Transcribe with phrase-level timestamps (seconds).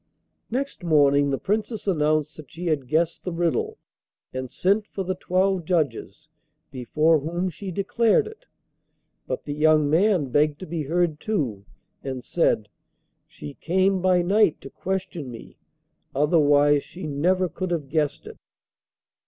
[0.49, 3.77] Next morning the Princess announced that she had guessed the riddle,
[4.33, 6.27] and sent for the twelve judges,
[6.71, 8.47] before whom she declared it.
[9.27, 11.65] But the young man begged to be heard, too,
[12.03, 12.67] and said:
[13.27, 15.59] 'She came by night to question me,
[16.15, 18.37] otherwise she never could have guessed it.